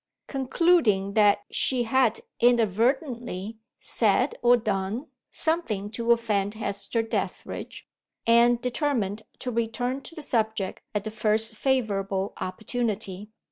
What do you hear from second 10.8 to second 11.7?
at the first